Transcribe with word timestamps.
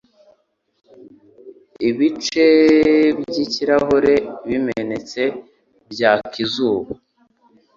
Ibice 1.89 2.47
byikirahure 3.19 4.13
bimenetse 4.47 5.21
byaka 5.91 6.35
izuba. 6.45 6.91